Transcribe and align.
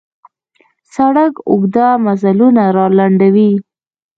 سړک 0.93 1.33
اوږده 1.49 1.87
مزلونه 2.05 2.63
را 2.75 2.85
لنډوي. 2.97 3.51